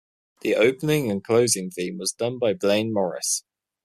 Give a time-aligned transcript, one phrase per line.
[0.41, 3.43] The opening and closing theme was done by Blain Morris.